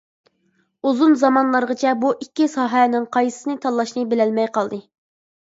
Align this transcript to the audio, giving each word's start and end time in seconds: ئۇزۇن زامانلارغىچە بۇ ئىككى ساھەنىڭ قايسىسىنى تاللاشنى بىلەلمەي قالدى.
ئۇزۇن 0.91 1.11
زامانلارغىچە 1.23 1.91
بۇ 2.05 2.11
ئىككى 2.15 2.47
ساھەنىڭ 2.55 3.07
قايسىسىنى 3.19 3.59
تاللاشنى 3.67 4.09
بىلەلمەي 4.17 4.53
قالدى. 4.59 4.83